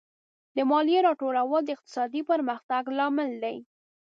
[0.55, 3.57] د مالیې راټولول د اقتصادي پرمختګ لامل دی.